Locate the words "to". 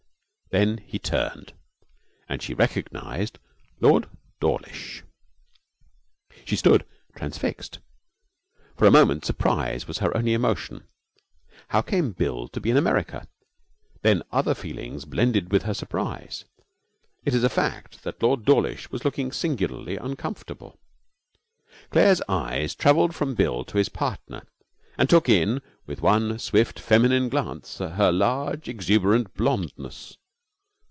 12.49-12.59, 23.63-23.77